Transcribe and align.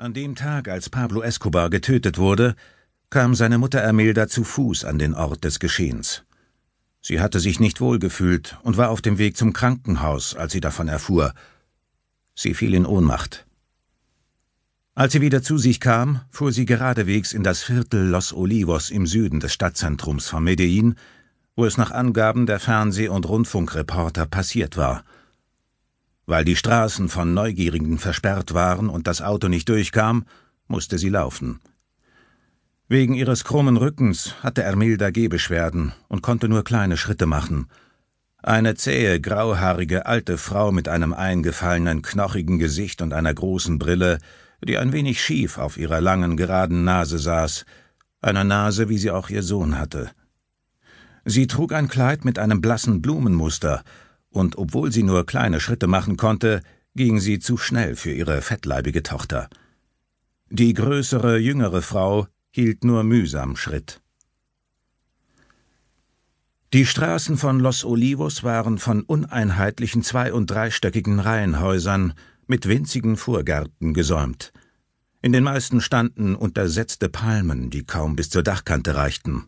An 0.00 0.14
dem 0.14 0.36
Tag, 0.36 0.68
als 0.68 0.90
Pablo 0.90 1.22
Escobar 1.22 1.70
getötet 1.70 2.18
wurde, 2.18 2.54
kam 3.10 3.34
seine 3.34 3.58
Mutter 3.58 3.80
Ermilda 3.80 4.28
zu 4.28 4.44
Fuß 4.44 4.84
an 4.84 5.00
den 5.00 5.12
Ort 5.12 5.42
des 5.42 5.58
Geschehens. 5.58 6.22
Sie 7.00 7.18
hatte 7.18 7.40
sich 7.40 7.58
nicht 7.58 7.80
wohl 7.80 7.98
gefühlt 7.98 8.58
und 8.62 8.76
war 8.76 8.90
auf 8.90 9.02
dem 9.02 9.18
Weg 9.18 9.36
zum 9.36 9.52
Krankenhaus, 9.52 10.36
als 10.36 10.52
sie 10.52 10.60
davon 10.60 10.86
erfuhr. 10.86 11.34
Sie 12.36 12.54
fiel 12.54 12.74
in 12.74 12.86
Ohnmacht. 12.86 13.44
Als 14.94 15.14
sie 15.14 15.20
wieder 15.20 15.42
zu 15.42 15.58
sich 15.58 15.80
kam, 15.80 16.20
fuhr 16.30 16.52
sie 16.52 16.64
geradewegs 16.64 17.32
in 17.32 17.42
das 17.42 17.64
Viertel 17.64 18.06
Los 18.06 18.32
Olivos 18.32 18.90
im 18.90 19.04
Süden 19.04 19.40
des 19.40 19.52
Stadtzentrums 19.52 20.28
von 20.28 20.44
Medellin, 20.44 20.94
wo 21.56 21.64
es 21.64 21.76
nach 21.76 21.90
Angaben 21.90 22.46
der 22.46 22.60
Fernseh- 22.60 23.08
und 23.08 23.28
Rundfunkreporter 23.28 24.26
passiert 24.26 24.76
war– 24.76 25.02
weil 26.28 26.44
die 26.44 26.56
Straßen 26.56 27.08
von 27.08 27.32
Neugierigen 27.32 27.98
versperrt 27.98 28.52
waren 28.52 28.90
und 28.90 29.06
das 29.06 29.22
Auto 29.22 29.48
nicht 29.48 29.66
durchkam, 29.70 30.26
musste 30.66 30.98
sie 30.98 31.08
laufen. 31.08 31.58
Wegen 32.86 33.14
ihres 33.14 33.44
krummen 33.44 33.78
Rückens 33.78 34.34
hatte 34.42 34.62
Ermilda 34.62 35.08
Gehbeschwerden 35.08 35.94
und 36.06 36.20
konnte 36.20 36.50
nur 36.50 36.64
kleine 36.64 36.98
Schritte 36.98 37.24
machen. 37.24 37.68
Eine 38.42 38.74
zähe, 38.74 39.22
grauhaarige 39.22 40.04
alte 40.04 40.36
Frau 40.36 40.70
mit 40.70 40.86
einem 40.86 41.14
eingefallenen, 41.14 42.02
knochigen 42.02 42.58
Gesicht 42.58 43.00
und 43.00 43.14
einer 43.14 43.32
großen 43.32 43.78
Brille, 43.78 44.18
die 44.62 44.76
ein 44.76 44.92
wenig 44.92 45.22
schief 45.22 45.56
auf 45.56 45.78
ihrer 45.78 46.02
langen, 46.02 46.36
geraden 46.36 46.84
Nase 46.84 47.18
saß, 47.18 47.64
einer 48.20 48.44
Nase, 48.44 48.90
wie 48.90 48.98
sie 48.98 49.10
auch 49.10 49.30
ihr 49.30 49.42
Sohn 49.42 49.78
hatte. 49.78 50.10
Sie 51.24 51.46
trug 51.46 51.72
ein 51.72 51.88
Kleid 51.88 52.26
mit 52.26 52.38
einem 52.38 52.60
blassen 52.60 53.00
Blumenmuster, 53.00 53.82
und 54.38 54.56
obwohl 54.56 54.92
sie 54.92 55.02
nur 55.02 55.26
kleine 55.26 55.60
Schritte 55.60 55.86
machen 55.86 56.16
konnte, 56.16 56.62
ging 56.94 57.20
sie 57.20 57.38
zu 57.38 57.56
schnell 57.56 57.96
für 57.96 58.12
ihre 58.12 58.40
fettleibige 58.40 59.02
Tochter. 59.02 59.48
Die 60.50 60.72
größere, 60.72 61.38
jüngere 61.38 61.82
Frau 61.82 62.26
hielt 62.50 62.84
nur 62.84 63.04
mühsam 63.04 63.56
Schritt. 63.56 64.00
Die 66.72 66.86
Straßen 66.86 67.36
von 67.36 67.60
Los 67.60 67.84
Olivos 67.84 68.44
waren 68.44 68.78
von 68.78 69.02
uneinheitlichen 69.02 70.02
zwei- 70.02 70.32
und 70.32 70.50
dreistöckigen 70.50 71.18
Reihenhäusern 71.18 72.12
mit 72.46 72.68
winzigen 72.68 73.16
Vorgärten 73.16 73.94
gesäumt. 73.94 74.52
In 75.20 75.32
den 75.32 75.44
meisten 75.44 75.80
standen 75.80 76.34
untersetzte 76.34 77.08
Palmen, 77.08 77.70
die 77.70 77.84
kaum 77.84 78.16
bis 78.16 78.30
zur 78.30 78.42
Dachkante 78.42 78.94
reichten. 78.94 79.46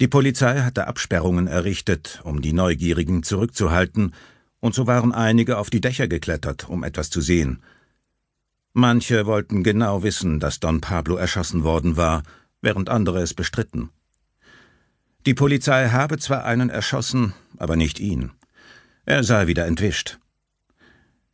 Die 0.00 0.08
Polizei 0.08 0.60
hatte 0.60 0.86
Absperrungen 0.86 1.48
errichtet, 1.48 2.20
um 2.22 2.40
die 2.40 2.52
Neugierigen 2.52 3.24
zurückzuhalten, 3.24 4.14
und 4.60 4.74
so 4.74 4.86
waren 4.86 5.12
einige 5.12 5.58
auf 5.58 5.70
die 5.70 5.80
Dächer 5.80 6.08
geklettert, 6.08 6.68
um 6.68 6.84
etwas 6.84 7.10
zu 7.10 7.20
sehen. 7.20 7.62
Manche 8.72 9.26
wollten 9.26 9.64
genau 9.64 10.02
wissen, 10.02 10.40
dass 10.40 10.60
Don 10.60 10.80
Pablo 10.80 11.16
erschossen 11.16 11.64
worden 11.64 11.96
war, 11.96 12.22
während 12.60 12.88
andere 12.88 13.20
es 13.20 13.34
bestritten. 13.34 13.90
Die 15.26 15.34
Polizei 15.34 15.88
habe 15.88 16.18
zwar 16.18 16.44
einen 16.44 16.70
erschossen, 16.70 17.34
aber 17.56 17.76
nicht 17.76 17.98
ihn. 17.98 18.30
Er 19.04 19.24
sei 19.24 19.46
wieder 19.46 19.66
entwischt. 19.66 20.18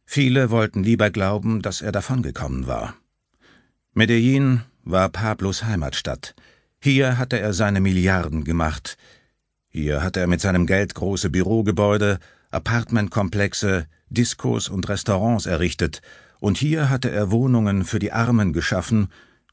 Viele 0.06 0.50
wollten 0.50 0.82
lieber 0.82 1.10
glauben, 1.10 1.60
dass 1.60 1.82
er 1.82 1.92
davongekommen 1.92 2.66
war. 2.66 2.94
Medellin 3.92 4.62
war 4.84 5.08
Pablos 5.08 5.64
Heimatstadt, 5.64 6.34
hier 6.84 7.16
hatte 7.16 7.40
er 7.40 7.54
seine 7.54 7.80
Milliarden 7.80 8.44
gemacht. 8.44 8.98
Hier 9.70 10.02
hatte 10.02 10.20
er 10.20 10.26
mit 10.26 10.42
seinem 10.42 10.66
Geld 10.66 10.94
große 10.94 11.30
Bürogebäude, 11.30 12.18
Apartmentkomplexe, 12.50 13.86
Diskos 14.10 14.68
und 14.68 14.86
Restaurants 14.90 15.46
errichtet, 15.46 16.02
und 16.40 16.58
hier 16.58 16.90
hatte 16.90 17.10
er 17.10 17.30
Wohnungen 17.30 17.86
für 17.86 17.98
die 17.98 18.12
Armen 18.12 18.52
geschaffen, 18.52 19.08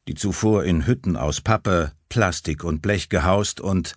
die 0.10 0.16
zuvor 0.16 0.66
in 0.66 0.86
Hütten 0.86 1.16
aus 1.16 1.40
Pappe, 1.40 1.94
Plastik 2.10 2.66
und 2.66 2.82
Blech 2.82 3.08
gehaust 3.08 3.62
und 3.62 3.96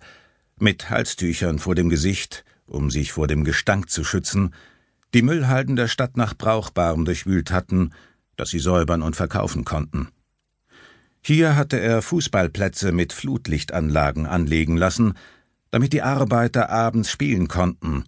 mit 0.57 0.89
Halstüchern 0.89 1.59
vor 1.59 1.75
dem 1.75 1.89
Gesicht, 1.89 2.45
um 2.65 2.89
sich 2.89 3.11
vor 3.11 3.27
dem 3.27 3.43
Gestank 3.43 3.89
zu 3.89 4.05
schützen, 4.05 4.53
die 5.13 5.23
Müllhalden 5.23 5.75
der 5.75 5.89
Stadt 5.89 6.15
nach 6.15 6.37
Brauchbarem 6.37 7.03
durchwühlt 7.03 7.51
hatten, 7.51 7.91
das 8.37 8.51
sie 8.51 8.59
säubern 8.59 9.01
und 9.01 9.17
verkaufen 9.17 9.65
konnten. 9.65 10.07
Hier 11.27 11.55
hatte 11.55 11.79
er 11.79 12.03
Fußballplätze 12.03 12.91
mit 12.91 13.11
Flutlichtanlagen 13.11 14.27
anlegen 14.27 14.77
lassen, 14.77 15.15
damit 15.71 15.91
die 15.91 16.03
Arbeiter 16.03 16.69
abends 16.69 17.09
spielen 17.09 17.47
konnten, 17.47 18.03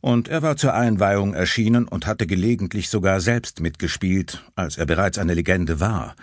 und 0.00 0.28
er 0.28 0.42
war 0.42 0.56
zur 0.56 0.72
Einweihung 0.72 1.34
erschienen 1.34 1.88
und 1.88 2.06
hatte 2.06 2.28
gelegentlich 2.28 2.90
sogar 2.90 3.20
selbst 3.20 3.58
mitgespielt, 3.58 4.44
als 4.54 4.78
er 4.78 4.86
bereits 4.86 5.18
eine 5.18 5.34
Legende 5.34 5.80
war. 5.80 6.14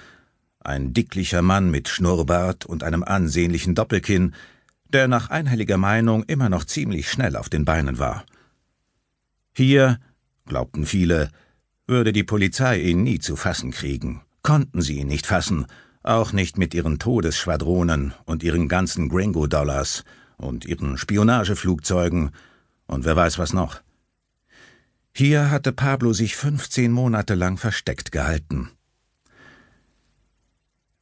Ein 0.61 0.93
dicklicher 0.93 1.41
Mann 1.41 1.69
mit 1.69 1.89
Schnurrbart 1.89 2.65
und 2.65 2.85
einem 2.85 3.03
ansehnlichen 3.03 3.75
Doppelkinn, 3.75 4.33
der 4.87 5.09
nach 5.09 5.31
einhelliger 5.31 5.77
Meinung 5.77 6.23
immer 6.23 6.47
noch 6.47 6.63
ziemlich 6.63 7.11
schnell 7.11 7.35
auf 7.35 7.49
den 7.49 7.65
Beinen 7.65 7.99
war. 7.99 8.23
Hier, 9.53 9.99
glaubten 10.45 10.85
viele, 10.85 11.29
würde 11.87 12.13
die 12.13 12.23
Polizei 12.23 12.79
ihn 12.79 13.03
nie 13.03 13.19
zu 13.19 13.35
fassen 13.35 13.71
kriegen, 13.71 14.21
konnten 14.43 14.81
sie 14.81 14.99
ihn 14.99 15.09
nicht 15.09 15.25
fassen, 15.25 15.65
auch 16.03 16.33
nicht 16.33 16.57
mit 16.57 16.73
ihren 16.73 16.99
Todesschwadronen 16.99 18.13
und 18.25 18.43
ihren 18.43 18.67
ganzen 18.67 19.09
Gringo-Dollars 19.09 20.03
und 20.37 20.65
ihren 20.65 20.97
Spionageflugzeugen 20.97 22.31
und 22.87 23.05
wer 23.05 23.15
weiß 23.15 23.37
was 23.39 23.53
noch. 23.53 23.81
Hier 25.13 25.51
hatte 25.51 25.71
Pablo 25.73 26.13
sich 26.13 26.35
15 26.35 26.91
Monate 26.91 27.35
lang 27.35 27.57
versteckt 27.57 28.11
gehalten. 28.11 28.69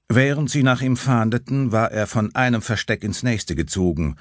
Während 0.10 0.50
sie 0.50 0.64
nach 0.64 0.82
ihm 0.82 0.98
fahndeten, 0.98 1.72
war 1.72 1.92
er 1.92 2.08
von 2.08 2.34
einem 2.34 2.64
Versteck 2.64 3.04
ins 3.04 3.22
nächste 3.22 3.56
gezogen, 3.56 4.16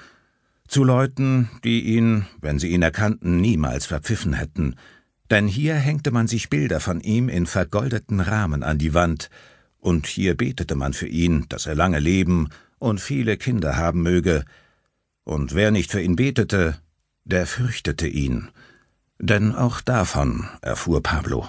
zu 0.68 0.84
Leuten, 0.84 1.48
die 1.64 1.80
ihn, 1.80 2.26
wenn 2.42 2.58
sie 2.58 2.68
ihn 2.68 2.82
erkannten, 2.82 3.40
niemals 3.40 3.86
verpfiffen 3.86 4.34
hätten, 4.34 4.76
denn 5.30 5.46
hier 5.46 5.74
hängte 5.74 6.10
man 6.10 6.26
sich 6.26 6.50
Bilder 6.50 6.80
von 6.80 7.00
ihm 7.00 7.30
in 7.30 7.46
vergoldeten 7.46 8.20
Rahmen 8.20 8.62
an 8.62 8.76
die 8.76 8.92
Wand, 8.92 9.30
und 9.80 10.06
hier 10.06 10.36
betete 10.36 10.74
man 10.74 10.92
für 10.92 11.06
ihn, 11.06 11.46
dass 11.48 11.66
er 11.66 11.74
lange 11.74 11.98
leben 11.98 12.48
und 12.78 13.00
viele 13.00 13.36
Kinder 13.36 13.76
haben 13.76 14.02
möge, 14.02 14.44
und 15.24 15.54
wer 15.54 15.70
nicht 15.70 15.90
für 15.90 16.00
ihn 16.00 16.16
betete, 16.16 16.78
der 17.24 17.46
fürchtete 17.46 18.08
ihn, 18.08 18.48
denn 19.18 19.54
auch 19.54 19.80
davon 19.80 20.48
erfuhr 20.62 21.02
Pablo. 21.02 21.48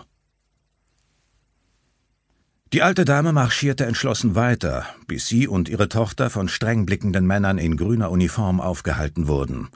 Die 2.74 2.84
alte 2.84 3.04
Dame 3.04 3.34
marschierte 3.34 3.86
entschlossen 3.86 4.36
weiter, 4.36 4.86
bis 5.08 5.28
sie 5.28 5.48
und 5.48 5.70
ihre 5.70 5.90
Tochter 5.90 6.30
von 6.30 6.48
streng 6.48 6.86
blickenden 6.86 7.26
Männern 7.26 7.58
in 7.58 7.78
grüner 7.78 8.12
Uniform 8.12 8.62
aufgehalten 8.62 9.28
wurden. 9.28 9.70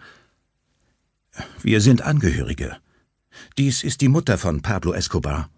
Wir 1.63 1.81
sind 1.81 2.03
Angehörige. 2.03 2.77
Dies 3.57 3.83
ist 3.83 4.01
die 4.01 4.09
Mutter 4.09 4.37
von 4.37 4.61
Pablo 4.61 4.93
Escobar, 4.93 5.49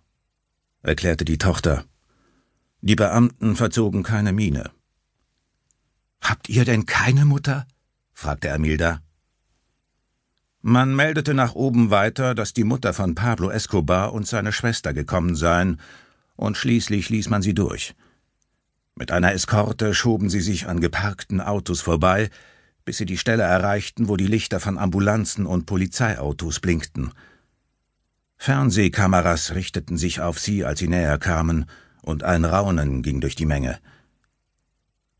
erklärte 0.82 1.26
die 1.26 1.38
Tochter. 1.38 1.84
Die 2.86 2.96
Beamten 2.96 3.56
verzogen 3.56 4.04
keine 4.04 4.32
Miene. 4.32 4.70
Habt 6.22 6.50
ihr 6.50 6.66
denn 6.66 6.86
keine 6.86 7.26
Mutter? 7.26 7.66
fragte 8.14 8.48
Ermilda. 8.48 9.02
Man 10.62 10.96
meldete 10.96 11.34
nach 11.34 11.56
oben 11.56 11.90
weiter, 11.90 12.36
dass 12.36 12.54
die 12.54 12.64
Mutter 12.64 12.94
von 12.94 13.16
Pablo 13.16 13.50
Escobar 13.50 14.14
und 14.14 14.28
seine 14.28 14.52
Schwester 14.52 14.94
gekommen 14.94 15.36
seien, 15.36 15.82
und 16.36 16.58
schließlich 16.58 17.10
ließ 17.10 17.28
man 17.30 17.42
sie 17.42 17.56
durch. 17.56 17.96
Mit 18.94 19.12
einer 19.12 19.34
Eskorte 19.34 19.96
schoben 19.96 20.30
sie 20.30 20.42
sich 20.42 20.68
an 20.68 20.80
geparkten 20.80 21.42
Autos 21.42 21.82
vorbei, 21.82 22.30
bis 22.84 22.98
sie 22.98 23.08
die 23.08 23.18
Stelle 23.18 23.44
erreichten, 23.44 24.10
wo 24.10 24.16
die 24.16 24.28
Lichter 24.28 24.60
von 24.60 24.78
Ambulanzen 24.78 25.48
und 25.48 25.66
Polizeiautos 25.66 26.60
blinkten. 26.60 27.12
Fernsehkameras 28.38 29.56
richteten 29.56 29.98
sich 29.98 30.22
auf 30.22 30.38
sie, 30.38 30.64
als 30.66 30.78
sie 30.78 30.88
näher 30.88 31.18
kamen, 31.18 31.66
und 32.06 32.24
ein 32.24 32.46
Raunen 32.46 33.02
ging 33.02 33.20
durch 33.20 33.36
die 33.36 33.46
Menge. 33.46 33.80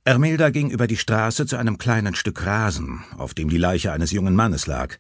Ermilda 0.04 0.52
ging 0.52 0.70
über 0.70 0.86
die 0.86 0.98
Straße 0.98 1.48
zu 1.48 1.58
einem 1.58 1.80
kleinen 1.80 2.14
Stück 2.14 2.46
Rasen, 2.46 3.04
auf 3.18 3.34
dem 3.34 3.50
die 3.50 3.58
Leiche 3.58 3.92
eines 3.92 4.12
jungen 4.12 4.36
Mannes 4.36 4.68
lag. 4.68 4.98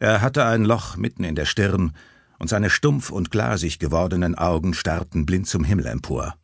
Er 0.00 0.20
hatte 0.20 0.44
ein 0.44 0.64
Loch 0.64 0.96
mitten 0.96 1.22
in 1.22 1.36
der 1.36 1.46
Stirn, 1.46 1.92
und 2.40 2.48
seine 2.48 2.70
stumpf 2.70 3.10
und 3.10 3.30
glasig 3.30 3.78
gewordenen 3.78 4.34
Augen 4.34 4.74
starrten 4.74 5.24
blind 5.24 5.46
zum 5.46 5.62
Himmel 5.62 5.86
empor. 5.86 6.34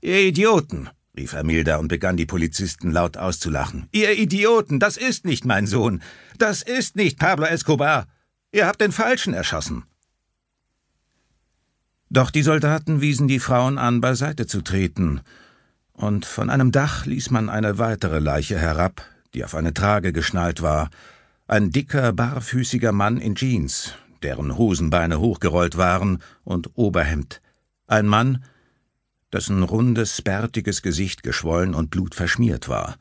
Ihr 0.00 0.18
Idioten! 0.22 0.88
rief 1.16 1.32
Ermilda 1.32 1.76
und 1.76 1.86
begann 1.86 2.16
die 2.16 2.26
Polizisten 2.26 2.90
laut 2.90 3.16
auszulachen. 3.16 3.86
Ihr 3.92 4.18
Idioten, 4.18 4.80
das 4.80 4.96
ist 4.96 5.24
nicht 5.24 5.44
mein 5.44 5.68
Sohn. 5.68 6.02
Das 6.38 6.62
ist 6.62 6.96
nicht 6.96 7.20
Pablo 7.20 7.46
Escobar. 7.46 8.08
Ihr 8.50 8.66
habt 8.66 8.80
den 8.80 8.90
Falschen 8.90 9.34
erschossen. 9.34 9.84
Doch 12.12 12.32
die 12.32 12.42
Soldaten 12.42 13.00
wiesen 13.00 13.28
die 13.28 13.38
Frauen 13.38 13.78
an, 13.78 14.00
beiseite 14.00 14.46
zu 14.46 14.62
treten, 14.62 15.20
und 15.92 16.26
von 16.26 16.50
einem 16.50 16.72
Dach 16.72 17.06
ließ 17.06 17.30
man 17.30 17.48
eine 17.48 17.78
weitere 17.78 18.18
Leiche 18.18 18.58
herab, 18.58 19.04
die 19.32 19.44
auf 19.44 19.54
eine 19.54 19.74
Trage 19.74 20.12
geschnallt 20.12 20.60
war, 20.60 20.90
ein 21.46 21.70
dicker, 21.70 22.12
barfüßiger 22.12 22.90
Mann 22.90 23.18
in 23.18 23.36
Jeans, 23.36 23.94
deren 24.24 24.58
Hosenbeine 24.58 25.20
hochgerollt 25.20 25.76
waren, 25.76 26.18
und 26.42 26.70
Oberhemd, 26.74 27.40
ein 27.86 28.08
Mann, 28.08 28.42
dessen 29.32 29.62
rundes, 29.62 30.20
bärtiges 30.22 30.82
Gesicht 30.82 31.22
geschwollen 31.22 31.74
und 31.74 31.90
blutverschmiert 31.90 32.68
war. 32.68 32.96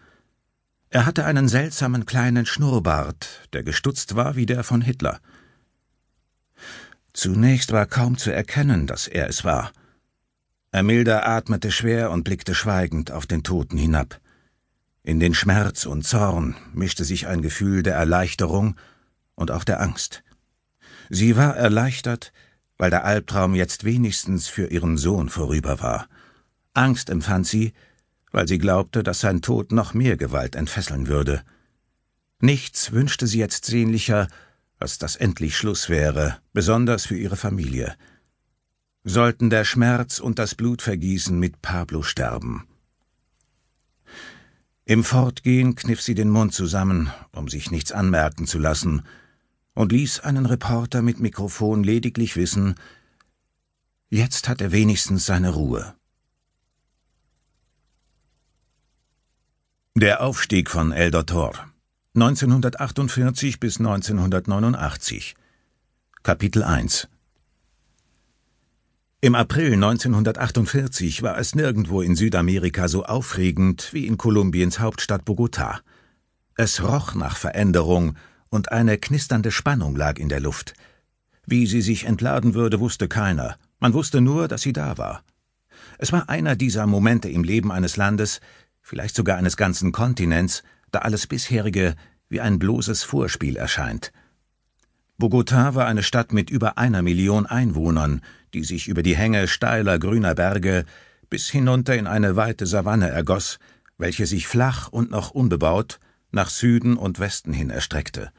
Er 0.92 1.08
hatte 1.08 1.26
einen 1.26 1.48
seltsamen 1.48 2.06
kleinen 2.06 2.46
Schnurrbart, 2.46 3.48
der 3.54 3.64
gestutzt 3.64 4.16
war 4.16 4.36
wie 4.36 4.46
der 4.46 4.64
von 4.64 4.82
Hitler. 4.82 5.20
Zunächst 7.14 7.72
war 7.72 7.86
kaum 7.86 8.18
zu 8.18 8.32
erkennen, 8.32 8.88
dass 8.88 9.08
er 9.08 9.28
es 9.28 9.44
war. 9.44 9.72
Ermilda 10.72 11.24
atmete 11.24 11.72
schwer 11.72 12.12
und 12.12 12.24
blickte 12.24 12.54
schweigend 12.54 13.12
auf 13.12 13.26
den 13.26 13.44
Toten 13.44 13.78
hinab. 13.78 14.20
In 15.02 15.20
den 15.20 15.34
Schmerz 15.34 15.86
und 15.86 16.06
Zorn 16.06 16.56
mischte 16.74 17.04
sich 17.04 17.28
ein 17.28 17.42
Gefühl 17.42 17.82
der 17.82 17.96
Erleichterung 17.96 18.76
und 19.36 19.50
auch 19.50 19.64
der 19.64 19.82
Angst. 19.82 20.24
Sie 21.10 21.36
war 21.36 21.56
erleichtert, 21.56 22.32
weil 22.78 22.92
der 22.92 23.06
Albtraum 23.06 23.56
jetzt 23.56 23.84
wenigstens 23.84 24.48
für 24.48 24.68
ihren 24.68 24.98
Sohn 24.98 25.30
vorüber 25.30 25.82
war. 25.82 26.08
Angst 26.74 27.10
empfand 27.10 27.48
sie, 27.48 27.74
weil 28.32 28.48
sie 28.48 28.60
glaubte, 28.60 29.02
dass 29.02 29.20
sein 29.20 29.42
Tod 29.42 29.72
noch 29.72 29.94
mehr 29.94 30.18
Gewalt 30.18 30.56
entfesseln 30.56 31.08
würde. 31.08 31.42
Nichts 32.40 32.92
wünschte 32.92 33.26
sie 33.26 33.40
jetzt 33.40 33.66
sehnlicher, 33.66 34.28
als 34.80 34.98
dass 34.98 35.16
endlich 35.18 35.58
Schluss 35.58 35.90
wäre, 35.90 36.40
besonders 36.54 37.06
für 37.06 37.18
ihre 37.18 37.36
Familie. 37.36 37.96
Sollten 39.04 39.50
der 39.50 39.66
Schmerz 39.66 40.20
und 40.20 40.40
das 40.40 40.56
Blutvergießen 40.56 41.38
mit 41.38 41.62
Pablo 41.62 42.02
sterben. 42.02 42.66
Im 44.86 45.04
Fortgehen 45.04 45.76
kniff 45.76 46.02
sie 46.02 46.16
den 46.16 46.30
Mund 46.30 46.54
zusammen, 46.54 47.12
um 47.32 47.48
sich 47.48 47.70
nichts 47.70 47.92
anmerken 47.92 48.48
zu 48.48 48.58
lassen, 48.58 49.04
und 49.76 49.92
ließ 49.92 50.22
einen 50.22 50.46
Reporter 50.46 51.02
mit 51.02 51.20
Mikrofon 51.20 51.84
lediglich 51.84 52.36
wissen, 52.36 52.76
jetzt 54.10 54.50
hat 54.50 54.62
er 54.62 54.72
wenigstens 54.72 55.26
seine 55.26 55.52
Ruhe. 55.52 55.94
Der 59.96 60.22
Aufstieg 60.22 60.70
von 60.70 60.92
El 60.92 61.12
Dotor 61.12 61.69
1948 62.22 63.62
bis 63.62 63.80
1989 63.80 65.36
Kapitel 66.22 66.64
1 66.64 67.08
Im 69.22 69.36
April 69.36 69.76
1948 69.76 71.24
war 71.24 71.38
es 71.38 71.56
nirgendwo 71.56 72.02
in 72.02 72.18
Südamerika 72.18 72.90
so 72.90 73.06
aufregend 73.06 73.94
wie 73.94 74.06
in 74.06 74.18
Kolumbiens 74.18 74.82
Hauptstadt 74.82 75.24
Bogotá. 75.24 75.80
Es 76.58 76.84
roch 76.84 77.16
nach 77.16 77.38
Veränderung 77.38 78.18
und 78.50 78.74
eine 78.74 78.98
knisternde 78.98 79.52
Spannung 79.52 79.96
lag 79.96 80.20
in 80.20 80.28
der 80.28 80.42
Luft. 80.42 80.74
Wie 81.46 81.68
sie 81.68 81.82
sich 81.82 82.04
entladen 82.04 82.54
würde, 82.54 82.82
wusste 82.82 83.08
keiner. 83.08 83.56
Man 83.80 83.94
wusste 83.94 84.20
nur, 84.20 84.50
dass 84.50 84.64
sie 84.64 84.74
da 84.74 84.98
war. 84.98 85.24
Es 86.00 86.12
war 86.12 86.28
einer 86.28 86.58
dieser 86.58 86.86
Momente 86.86 87.30
im 87.30 87.46
Leben 87.46 87.72
eines 87.72 87.96
Landes, 87.96 88.42
vielleicht 88.82 89.16
sogar 89.16 89.38
eines 89.38 89.56
ganzen 89.56 89.94
Kontinents, 89.94 90.64
da 90.92 91.00
alles 91.00 91.28
bisherige 91.28 91.96
wie 92.30 92.42
ein 92.42 92.60
bloßes 92.60 93.04
Vorspiel 93.04 93.56
erscheint. 93.58 94.12
Bogotá 95.18 95.76
war 95.76 95.86
eine 95.86 96.04
Stadt 96.04 96.32
mit 96.32 96.50
über 96.50 96.78
einer 96.78 97.02
Million 97.02 97.46
Einwohnern, 97.46 98.22
die 98.54 98.64
sich 98.64 98.88
über 98.88 99.04
die 99.04 99.18
Hänge 99.18 99.48
steiler 99.48 100.00
grüner 100.00 100.36
Berge 100.36 100.86
bis 101.30 101.50
hinunter 101.50 101.96
in 101.96 102.08
eine 102.08 102.36
weite 102.36 102.66
Savanne 102.66 103.10
ergoss, 103.10 103.60
welche 103.98 104.26
sich 104.26 104.48
flach 104.48 104.88
und 104.88 105.12
noch 105.12 105.32
unbebaut 105.32 106.00
nach 106.32 106.50
Süden 106.50 106.96
und 106.96 107.20
Westen 107.20 107.54
hin 107.54 107.70
erstreckte. 107.70 108.32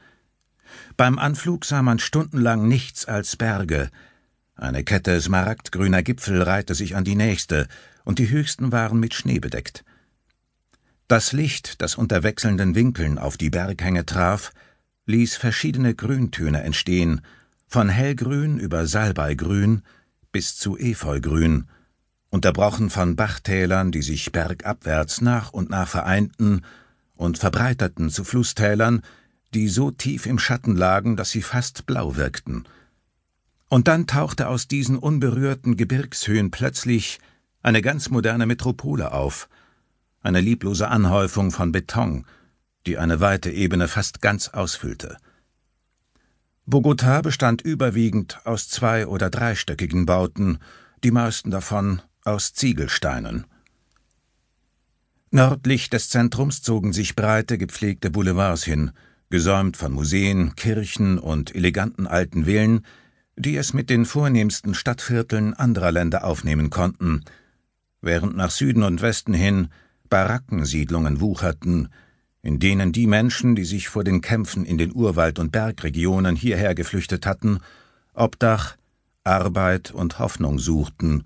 Beim 0.97 1.19
Anflug 1.19 1.65
sah 1.65 1.81
man 1.81 1.99
stundenlang 1.99 2.67
nichts 2.67 3.05
als 3.05 3.35
Berge. 3.35 3.89
Eine 4.55 4.83
Kette 4.83 5.19
smaragdgrüner 5.19 6.03
Gipfel 6.03 6.41
reihte 6.41 6.75
sich 6.75 6.95
an 6.95 7.03
die 7.03 7.15
nächste, 7.15 7.67
und 8.03 8.19
die 8.19 8.29
höchsten 8.29 8.71
waren 8.71 8.99
mit 8.99 9.13
Schnee 9.13 9.39
bedeckt. 9.39 9.83
Das 11.11 11.33
Licht, 11.33 11.81
das 11.81 11.95
unter 11.95 12.23
wechselnden 12.23 12.73
Winkeln 12.73 13.17
auf 13.17 13.35
die 13.35 13.49
Berghänge 13.49 14.05
traf, 14.05 14.53
ließ 15.07 15.35
verschiedene 15.35 15.93
Grüntöne 15.93 16.63
entstehen, 16.63 17.19
von 17.67 17.89
hellgrün 17.89 18.57
über 18.57 18.87
Salbeigrün 18.87 19.81
bis 20.31 20.55
zu 20.55 20.77
Efeugrün, 20.77 21.67
unterbrochen 22.29 22.89
von 22.89 23.17
Bachtälern, 23.17 23.91
die 23.91 24.03
sich 24.03 24.31
bergabwärts 24.31 25.19
nach 25.19 25.51
und 25.51 25.69
nach 25.69 25.89
vereinten 25.89 26.61
und 27.15 27.37
verbreiterten 27.37 28.09
zu 28.09 28.23
Flusstälern, 28.23 29.01
die 29.53 29.67
so 29.67 29.91
tief 29.91 30.25
im 30.25 30.39
Schatten 30.39 30.77
lagen, 30.77 31.17
dass 31.17 31.31
sie 31.31 31.41
fast 31.41 31.85
blau 31.85 32.15
wirkten. 32.15 32.63
Und 33.67 33.89
dann 33.89 34.07
tauchte 34.07 34.47
aus 34.47 34.69
diesen 34.69 34.97
unberührten 34.97 35.75
Gebirgshöhen 35.75 36.51
plötzlich 36.51 37.19
eine 37.61 37.81
ganz 37.81 38.09
moderne 38.09 38.45
Metropole 38.45 39.11
auf– 39.11 39.49
eine 40.21 40.41
lieblose 40.41 40.87
Anhäufung 40.87 41.51
von 41.51 41.71
Beton, 41.71 42.25
die 42.85 42.97
eine 42.97 43.19
weite 43.19 43.51
Ebene 43.51 43.87
fast 43.87 44.21
ganz 44.21 44.49
ausfüllte. 44.49 45.17
Bogotá 46.65 47.21
bestand 47.21 47.61
überwiegend 47.61 48.39
aus 48.45 48.69
zwei- 48.69 49.07
oder 49.07 49.29
dreistöckigen 49.29 50.05
Bauten, 50.05 50.59
die 51.03 51.11
meisten 51.11 51.51
davon 51.51 52.01
aus 52.23 52.53
Ziegelsteinen. 52.53 53.45
Nördlich 55.31 55.89
des 55.89 56.09
Zentrums 56.09 56.61
zogen 56.61 56.93
sich 56.93 57.15
breite, 57.15 57.57
gepflegte 57.57 58.11
Boulevards 58.11 58.63
hin, 58.63 58.91
gesäumt 59.29 59.77
von 59.77 59.93
Museen, 59.93 60.55
Kirchen 60.55 61.17
und 61.17 61.55
eleganten 61.55 62.05
alten 62.05 62.45
Villen, 62.45 62.85
die 63.37 63.55
es 63.55 63.73
mit 63.73 63.89
den 63.89 64.05
vornehmsten 64.05 64.75
Stadtvierteln 64.75 65.53
anderer 65.53 65.91
Länder 65.91 66.25
aufnehmen 66.25 66.69
konnten, 66.69 67.23
während 68.01 68.35
nach 68.35 68.51
Süden 68.51 68.83
und 68.83 69.01
Westen 69.01 69.33
hin 69.33 69.69
Barackensiedlungen 70.11 71.21
wucherten, 71.21 71.87
in 72.43 72.59
denen 72.59 72.91
die 72.91 73.07
Menschen, 73.07 73.55
die 73.55 73.65
sich 73.65 73.87
vor 73.87 74.03
den 74.03 74.21
Kämpfen 74.21 74.65
in 74.65 74.77
den 74.77 74.93
Urwald- 74.93 75.39
und 75.39 75.51
Bergregionen 75.51 76.35
hierher 76.35 76.75
geflüchtet 76.75 77.25
hatten, 77.25 77.59
Obdach, 78.13 78.75
Arbeit 79.23 79.89
und 79.91 80.19
Hoffnung 80.19 80.59
suchten, 80.59 81.23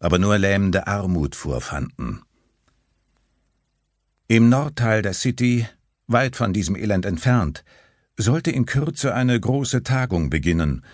aber 0.00 0.18
nur 0.18 0.36
lähmende 0.38 0.86
Armut 0.86 1.34
vorfanden. 1.36 2.22
Im 4.28 4.48
Nordteil 4.48 5.02
der 5.02 5.14
City, 5.14 5.66
weit 6.08 6.34
von 6.34 6.52
diesem 6.52 6.74
Elend 6.74 7.06
entfernt, 7.06 7.64
sollte 8.16 8.50
in 8.50 8.66
Kürze 8.66 9.14
eine 9.14 9.38
große 9.38 9.84
Tagung 9.84 10.30
beginnen, 10.30 10.84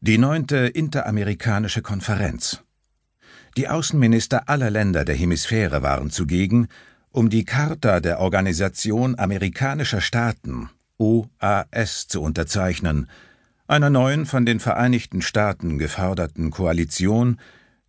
die 0.00 0.18
neunte 0.18 0.58
Interamerikanische 0.58 1.82
Konferenz. 1.82 2.62
Die 3.58 3.68
Außenminister 3.68 4.48
aller 4.48 4.70
Länder 4.70 5.04
der 5.04 5.16
Hemisphäre 5.16 5.82
waren 5.82 6.10
zugegen, 6.10 6.68
um 7.10 7.28
die 7.28 7.44
Charta 7.44 7.98
der 7.98 8.20
Organisation 8.20 9.18
amerikanischer 9.18 10.00
Staaten 10.00 10.70
OAS 10.96 12.06
zu 12.06 12.22
unterzeichnen, 12.22 13.10
einer 13.66 13.90
neuen 13.90 14.26
von 14.26 14.46
den 14.46 14.60
Vereinigten 14.60 15.22
Staaten 15.22 15.76
geförderten 15.76 16.52
Koalition, 16.52 17.40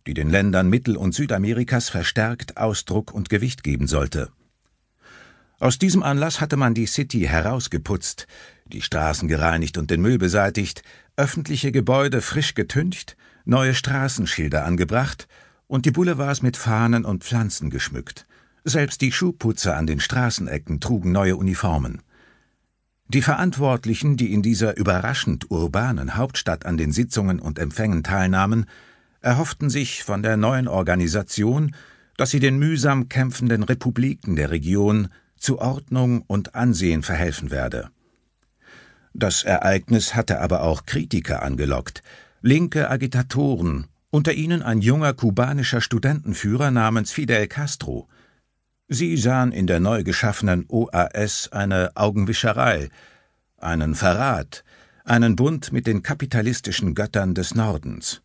die 0.08 0.14
den 0.14 0.28
Ländern 0.28 0.68
Mittel- 0.68 0.96
und 0.96 1.14
Südamerikas 1.14 1.88
verstärkt 1.88 2.56
Ausdruck 2.56 3.14
und 3.14 3.28
Gewicht 3.28 3.62
geben 3.62 3.86
sollte. 3.86 4.32
Aus 5.60 5.78
diesem 5.78 6.02
Anlass 6.02 6.40
hatte 6.40 6.56
man 6.56 6.74
die 6.74 6.86
City 6.86 7.20
herausgeputzt, 7.20 8.26
die 8.66 8.82
Straßen 8.82 9.28
gereinigt 9.28 9.78
und 9.78 9.92
den 9.92 10.00
Müll 10.00 10.18
beseitigt, 10.18 10.82
öffentliche 11.14 11.70
Gebäude 11.70 12.22
frisch 12.22 12.54
getüncht, 12.54 13.16
neue 13.44 13.74
Straßenschilder 13.74 14.64
angebracht 14.64 15.28
und 15.70 15.86
die 15.86 15.92
Boulevards 15.92 16.42
mit 16.42 16.56
Fahnen 16.56 17.04
und 17.04 17.22
Pflanzen 17.22 17.70
geschmückt. 17.70 18.26
Selbst 18.64 19.00
die 19.02 19.12
Schuhputzer 19.12 19.76
an 19.76 19.86
den 19.86 20.00
Straßenecken 20.00 20.80
trugen 20.80 21.12
neue 21.12 21.36
Uniformen. 21.36 22.02
Die 23.06 23.22
Verantwortlichen, 23.22 24.16
die 24.16 24.32
in 24.32 24.42
dieser 24.42 24.76
überraschend 24.76 25.48
urbanen 25.48 26.16
Hauptstadt 26.16 26.66
an 26.66 26.76
den 26.76 26.90
Sitzungen 26.90 27.38
und 27.38 27.60
Empfängen 27.60 28.02
teilnahmen, 28.02 28.66
erhofften 29.20 29.70
sich 29.70 30.02
von 30.02 30.24
der 30.24 30.36
neuen 30.36 30.66
Organisation, 30.66 31.76
dass 32.16 32.30
sie 32.30 32.40
den 32.40 32.58
mühsam 32.58 33.08
kämpfenden 33.08 33.62
Republiken 33.62 34.34
der 34.34 34.50
Region 34.50 35.06
zu 35.36 35.60
Ordnung 35.60 36.22
und 36.26 36.56
Ansehen 36.56 37.04
verhelfen 37.04 37.52
werde. 37.52 37.90
Das 39.14 39.44
Ereignis 39.44 40.16
hatte 40.16 40.40
aber 40.40 40.62
auch 40.62 40.84
Kritiker 40.84 41.42
angelockt, 41.42 42.02
linke 42.42 42.90
Agitatoren 42.90 43.86
unter 44.10 44.32
ihnen 44.32 44.62
ein 44.62 44.80
junger 44.80 45.12
kubanischer 45.14 45.80
Studentenführer 45.80 46.70
namens 46.70 47.12
Fidel 47.12 47.46
Castro. 47.46 48.08
Sie 48.88 49.16
sahen 49.16 49.52
in 49.52 49.68
der 49.68 49.78
neu 49.78 50.02
geschaffenen 50.02 50.64
OAS 50.68 51.50
eine 51.52 51.92
Augenwischerei, 51.94 52.88
einen 53.58 53.94
Verrat, 53.94 54.64
einen 55.04 55.36
Bund 55.36 55.72
mit 55.72 55.86
den 55.86 56.02
kapitalistischen 56.02 56.94
Göttern 56.94 57.34
des 57.34 57.54
Nordens. 57.54 58.22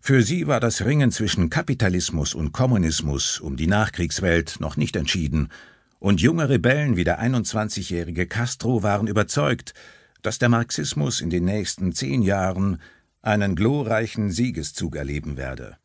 Für 0.00 0.22
sie 0.22 0.46
war 0.46 0.60
das 0.60 0.84
Ringen 0.84 1.10
zwischen 1.10 1.50
Kapitalismus 1.50 2.34
und 2.34 2.52
Kommunismus 2.52 3.40
um 3.40 3.56
die 3.56 3.66
Nachkriegswelt 3.66 4.60
noch 4.60 4.76
nicht 4.76 4.94
entschieden, 4.94 5.48
und 5.98 6.20
junge 6.20 6.48
Rebellen 6.48 6.96
wie 6.96 7.02
der 7.02 7.20
21-jährige 7.20 8.28
Castro 8.28 8.84
waren 8.84 9.08
überzeugt, 9.08 9.74
dass 10.22 10.38
der 10.38 10.48
Marxismus 10.48 11.20
in 11.20 11.30
den 11.30 11.44
nächsten 11.44 11.92
zehn 11.92 12.22
Jahren 12.22 12.80
einen 13.28 13.54
glorreichen 13.56 14.30
Siegeszug 14.30 14.96
erleben 14.96 15.36
werde 15.36 15.76